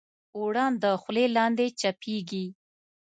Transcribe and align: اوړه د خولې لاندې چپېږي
اوړه 0.37 0.65
د 0.83 0.83
خولې 1.01 1.25
لاندې 1.37 1.65
چپېږي 1.79 2.45